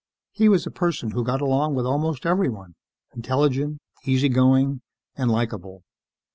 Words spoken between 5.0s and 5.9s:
and likeable.